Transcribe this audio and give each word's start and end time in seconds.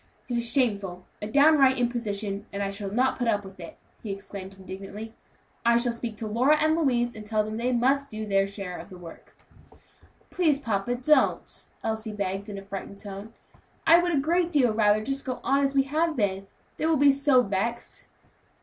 It 0.27 0.35
is 0.37 0.49
shameful! 0.51 1.05
a 1.21 1.27
downright 1.27 1.77
imposition, 1.77 2.47
and 2.51 2.63
I 2.63 2.71
shall 2.71 2.89
not 2.89 3.19
put 3.19 3.27
up 3.27 3.45
with 3.45 3.59
it!" 3.59 3.77
he 4.01 4.11
exclaimed 4.11 4.57
indignantly. 4.57 5.13
"I 5.63 5.77
shall 5.77 5.93
speak 5.93 6.17
to 6.17 6.25
Lora 6.27 6.57
and 6.59 6.75
Louise, 6.75 7.13
and 7.15 7.23
tell 7.23 7.43
them 7.43 7.57
they 7.57 7.71
must 7.71 8.09
do 8.09 8.25
their 8.25 8.47
share 8.47 8.79
of 8.79 8.89
the 8.89 8.97
work." 8.97 9.37
"Please, 10.31 10.57
papa, 10.57 10.95
don't," 10.95 11.65
Elsie 11.83 12.13
begged 12.13 12.49
in 12.49 12.57
a 12.57 12.63
frightened 12.63 12.97
tone. 12.97 13.35
"I 13.85 13.99
would 13.99 14.11
a 14.15 14.19
great 14.19 14.51
deal 14.51 14.73
rather 14.73 15.05
just 15.05 15.23
go 15.23 15.39
on 15.43 15.63
as 15.63 15.75
we 15.75 15.83
have 15.83 16.15
been; 16.15 16.47
they 16.77 16.87
will 16.87 16.97
be 16.97 17.11
so 17.11 17.43
vexed." 17.43 18.07